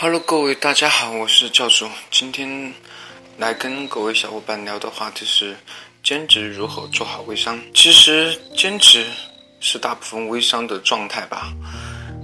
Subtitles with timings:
[0.00, 1.88] Hello，各位大家好，我是教主。
[2.08, 2.72] 今天
[3.36, 5.56] 来跟各位小伙伴聊的话题是
[6.04, 7.60] 兼职如何做好微商。
[7.74, 9.04] 其实兼职
[9.58, 11.52] 是大部分微商的状态吧。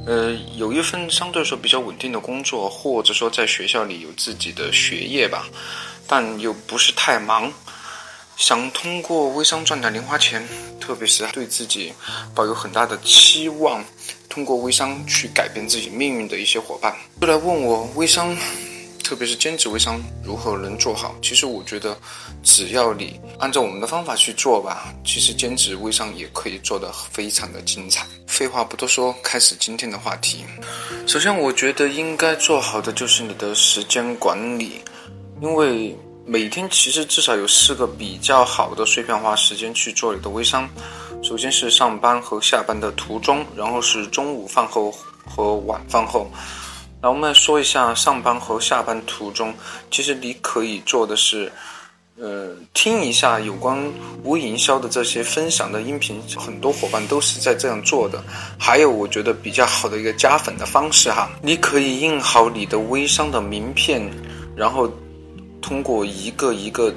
[0.07, 5.45] 呃，有一份相对来说比较稳定的工作，或者说在学校里有自己的学业吧，
[6.07, 7.53] 但又不是太忙。
[8.37, 10.49] 想通过微商赚点零花钱，
[10.81, 11.93] 特别是对自己
[12.37, 13.85] 抱有很大的期望，
[14.35, 18.37] 通过微商去改变自己命运的一些伙伴，就来问我微商，
[19.05, 21.15] 特别是兼职微商如何能做好？
[21.23, 21.97] 其实我觉得，
[22.43, 28.05] 只要你按照我们的方法去做吧，其实兼职微商也可以做得非常的精彩。
[28.27, 30.45] 废话不多说，开始今天的话题。
[31.07, 34.81] 首先，我觉得应该做好的就是你的时间管理，
[35.41, 35.97] 因为。
[36.27, 40.69] 每天其实至少有四个比较好的碎片化时间去做你的微商，
[41.23, 44.91] 首先是上班和下班的途中，然后是中午饭后
[45.27, 46.31] 和晚饭后。
[47.03, 49.53] 那我们来说一下上班和下班途中，
[49.91, 51.53] 其实你可以做的是，
[52.17, 53.79] 呃，听一下有关
[54.23, 58.25] 微营销的这些分享的音频，很多伙伴都是在这样做的。
[58.59, 64.11] 还有我觉得比较好的一个加粉的方式哈，你可以印好你的微商的名片，
[64.57, 64.91] 然后。
[65.65, 66.93] 通过一个一个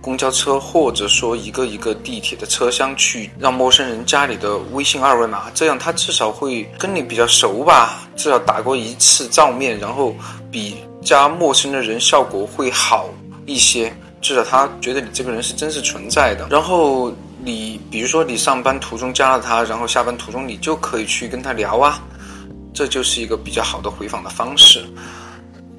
[0.00, 10.14] 公交车，或者说一个一个地铁的车厢去让陌生人加你的微信二维码，这样他至少会跟你比较熟吧，至少打过一次照面，然后
[10.52, 13.10] 比加陌生的人效果会好
[13.44, 16.46] 一些，至少他觉得你这个人是真实存在的。
[16.48, 17.12] 然后
[17.44, 22.00] 你比如说你上班途中加了他，然后下班途中你就可以去跟他聊啊，
[22.72, 24.84] 这就是一个比较好的回访的方式。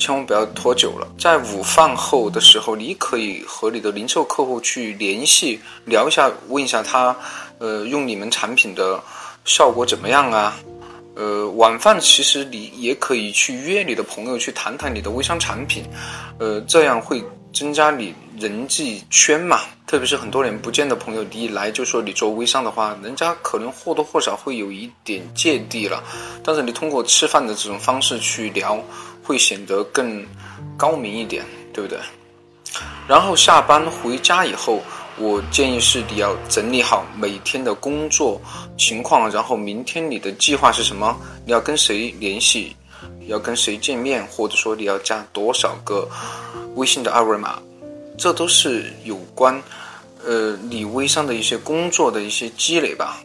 [0.03, 7.15] 千万不要拖久了，在午饭后的时候，你可以和你的零售客户去联系，聊一下，问一下他，
[7.57, 9.01] 呃，用你们产品的
[9.45, 10.59] 效果怎么样啊？
[11.15, 15.85] 呃，晚饭其实你也可以去约你的朋友去谈谈你的微商产品，
[16.37, 19.61] 呃，这样会增加你人际圈嘛。
[19.87, 26.03] 特别是很多年不见的朋友，你一来就说你做微商的话，人家可能或多或少会有一点芥蒂了。
[26.43, 28.83] 但是你通过吃饭的这种方式去聊。
[29.23, 30.25] 会显得更
[30.77, 31.97] 高明一点，对不对？
[33.07, 34.81] 然后下班回家以后，
[35.17, 38.41] 我建议是你要整理好每天的工作
[38.77, 41.15] 情况，然后明天你的计划是什么？
[41.45, 42.75] 你要跟谁联系？
[43.27, 44.25] 要跟谁见面？
[44.25, 46.09] 或者说你要加多少个
[46.75, 47.59] 微信的二维码？
[48.17, 49.61] 这都是有关
[50.25, 53.21] 呃你微商的一些工作的一些积累吧。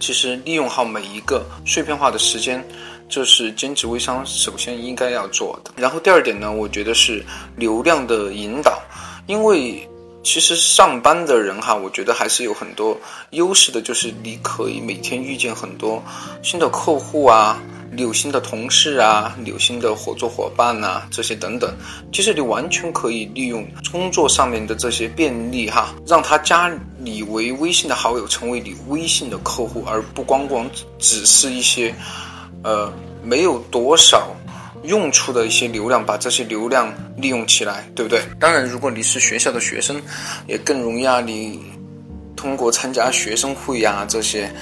[0.00, 2.66] 其实利用好每一个碎片化的时间。
[3.12, 5.72] 这是兼职微商首先应该要做的。
[5.76, 7.24] 然后第二点呢，我觉得是
[7.56, 8.80] 流量的引导，
[9.26, 9.84] 因为
[10.22, 12.96] 其实上班的人哈，我觉得还是有很多
[13.30, 16.00] 优势的，就是你可以每天遇见很多
[16.40, 17.60] 新的客户啊，
[17.96, 21.68] 有新的同事啊，有新的合作伙伴呐，这些等等。
[22.12, 26.70] 其实你完全可以利用工作上面的这些便利哈，让他加
[27.02, 31.94] 你为微信的好友，成为你微信的客户，而不光光只是一些。
[32.62, 34.36] 呃，没有多少
[34.82, 38.22] 用处的一些流量，把这些流量利用起来，对不对？
[38.38, 39.98] 当然，如果你是学校的学生，
[40.46, 41.22] 也更容易啊。
[41.22, 41.58] 你
[42.36, 44.52] 通过参加学生会呀这些，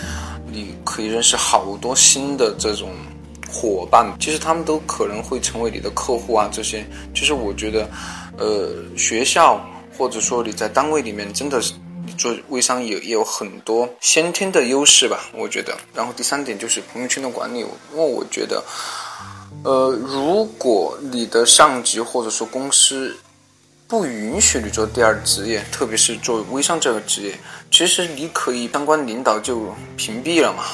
[0.47, 2.91] 你可以认识好多新的这种
[3.50, 4.16] 伙伴。
[4.21, 6.48] 其实他们都可能会成为你的客户啊。
[6.53, 7.91] 这些，其实我觉得，
[8.37, 9.60] 呃，学校
[9.97, 11.72] 或者说你在单位里面，真的是。
[12.16, 15.76] 做微商也也有很多先天的优势吧，我觉得。
[15.94, 18.62] 然后第三点就是朋友圈的管理，因为我觉得，
[19.64, 23.16] 呃，如果你的上级或者说公司
[23.86, 27.38] 不允许你做第二职业，特别是做微商这个职业，
[27.70, 30.64] 其实你可以相关领导就屏蔽了嘛。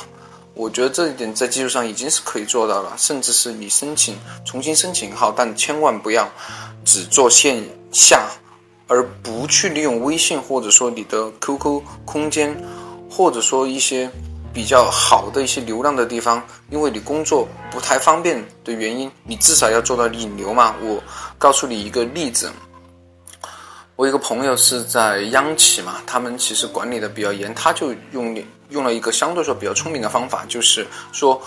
[0.55, 6.31] 我觉得这一点在技术上已经是可以做到了，甚至是你申请重新申请号，但千万不要
[6.85, 8.31] 只做线下。
[8.87, 12.55] 而不去利用微信，或者说你的 QQ 空间，
[13.11, 14.11] 或者说一些
[14.53, 20.75] 比较好的一些流量的地方，因为你工作不太方便的原因，你至少要做到引流嘛。
[20.83, 21.03] 我
[21.39, 22.51] 告诉你一个例子，
[23.97, 28.37] 我一个朋友是在央企嘛，他们其实管理的比较严，他就用
[28.69, 31.41] 用了一个相对说比较聪明的方法，就是说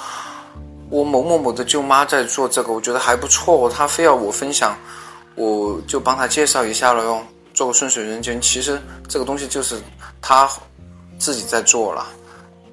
[0.90, 4.76] 我某某某的舅妈在做这个，我觉得还不错，他非要我分享。
[5.38, 7.22] 我就帮他介绍一下了哟，
[7.54, 8.42] 做个顺水人情。
[8.42, 9.80] 其实这个东西就是
[10.20, 10.50] 他
[11.20, 12.08] 自己在做了，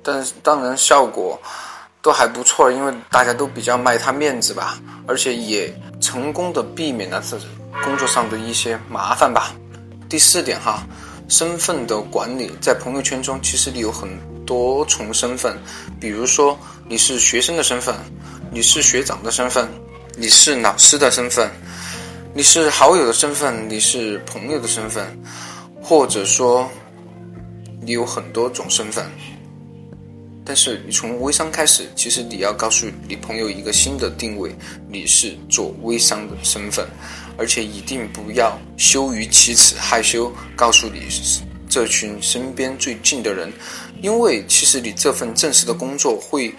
[0.02, 1.38] 但当然效果
[2.00, 7.38] 都还不错，因为大家都比较卖他面子吧，而且也成功的避免了这
[7.84, 9.52] 工作上的一些麻烦吧。
[10.08, 10.82] 第四点哈，
[11.28, 14.08] 身份的管理，在朋友圈中其实你有很
[14.46, 15.54] 多重身份，
[16.00, 16.58] 比如说
[16.88, 17.94] 你是学生的身份，
[18.50, 19.68] 你是学长的身份。
[20.16, 21.50] 你是老师的身份，
[22.36, 25.16] 你是好友的身份，你是朋友的身份，
[25.80, 26.68] 或者说
[27.80, 29.08] 你有很多种身份。
[30.44, 34.52] 但是你从微商开始，其实你要告诉你朋友一个新的定位，
[34.88, 36.84] 你是做微商的身份，
[37.38, 41.02] 而且一定不要羞于启齿、害羞告诉你
[41.68, 43.52] 这群身边最近的人，
[44.02, 46.52] 因为其实你这份正式的工作会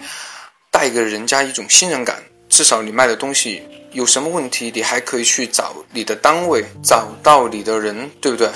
[0.70, 2.16] 带给人家一种信任感，
[2.56, 3.60] 至少你卖的东西
[3.92, 8.48] 有什么问题，你还可以去找你的单位，找到你的人，对不对？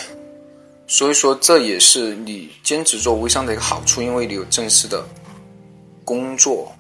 [0.87, 5.07] 所以说这也是你兼职做微商的一个好处，因为你有正式的。
[6.03, 6.75] 工作，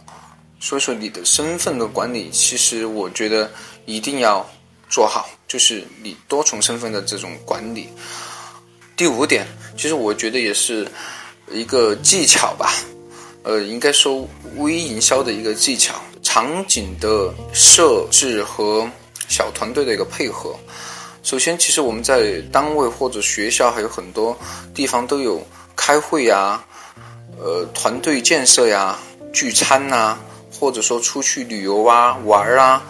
[0.58, 3.50] 所以说你的身份的管理，其实我觉得
[3.84, 4.48] 一定要
[4.88, 7.90] 做好，就是你多重身份的这种管理。
[8.96, 9.46] 第五点，
[9.76, 10.88] 其实我觉得也是
[11.52, 12.72] 一个技巧吧，
[13.42, 14.26] 呃，应该说
[14.56, 18.88] 微营销的一个技巧，场景的设置和
[19.26, 20.54] 小团队的一个配合。
[21.24, 24.38] 首先，其实我们在单位或者学校还有很多
[24.72, 25.44] 地方都有
[25.74, 26.64] 开会呀，
[27.36, 28.96] 呃，团队建设呀。
[29.32, 30.16] 聚餐呐，
[30.52, 32.80] 或者说出去旅游啊、玩啊，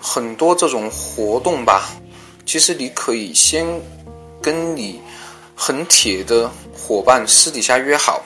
[0.00, 1.88] 很多这种活动吧。
[2.44, 3.64] 其实你可以先
[4.42, 5.00] 跟你
[5.54, 8.24] 很铁的伙伴私底下约好，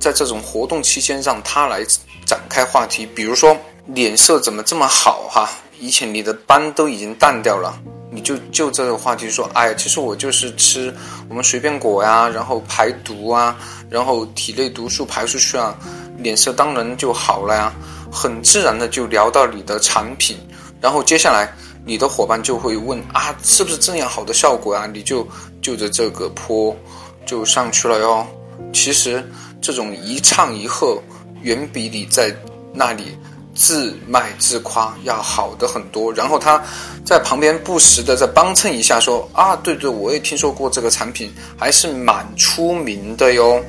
[0.00, 1.84] 在这种活动期间让他来
[2.24, 3.06] 展开话题。
[3.06, 3.56] 比如说
[3.86, 5.48] 脸色怎么这么好哈？
[5.80, 7.78] 以前你的斑都已经淡掉了，
[8.10, 10.94] 你就就这个话题说，哎呀，其实我就是吃
[11.28, 13.56] 我们随便果呀，然后排毒啊，
[13.88, 15.76] 然后体内毒素排出去啊。
[16.18, 17.72] 脸色当然就好了呀，
[18.10, 20.36] 很自然的就聊到你的产品，
[20.80, 21.54] 然后接下来
[21.86, 24.84] 你的伙伴就会问啊，是不是这样好的效果啊？
[24.92, 25.24] 你就
[25.62, 26.76] 就着这个坡
[27.24, 28.26] 就上去了哟。
[28.72, 29.24] 其实
[29.60, 31.02] 这种一唱一和，
[31.42, 32.34] 远比你在
[32.72, 33.16] 那里
[33.54, 36.12] 自卖自夸要好的很多。
[36.12, 36.62] 然后他
[37.04, 43.62] 在旁边不时的再帮衬一下，说啊，对对，我也听说过这个产品，还是蛮出名的哟。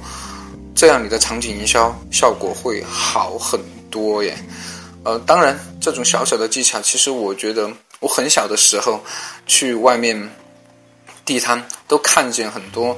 [0.75, 3.59] 这样你的场景营销效果会好很
[3.91, 4.37] 多耶，
[5.03, 7.69] 呃，当然这种小小的技巧，其实我觉得
[7.99, 9.01] 我很小的时候
[9.45, 10.29] 去外面
[11.25, 12.97] 地摊都看见很多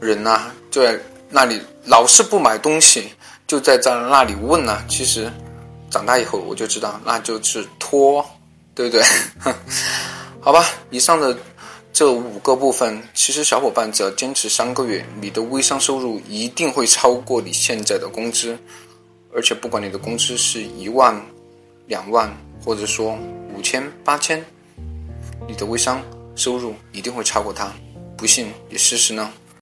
[0.00, 0.98] 人呐，在
[1.32, 3.08] 那里老是不买东西，
[3.46, 4.84] 就在在那里问呐。
[4.86, 5.32] 其实
[5.90, 8.24] 长大以后我就知道，那就是拖，
[8.74, 9.02] 对不对？
[10.40, 11.36] 好吧，以上的。
[11.94, 18.58] 这五个部分，其实小伙伴只要坚持三个月，你的微商收入一定会超过你现在的工资，
[19.34, 21.14] 而且不管你的工资是一万、
[21.88, 23.14] 两万，或者说
[23.54, 24.42] 五千、八千，
[25.46, 26.02] 你的微商
[26.34, 27.70] 收入一定会超过他。
[28.16, 29.30] 不信你试试呢？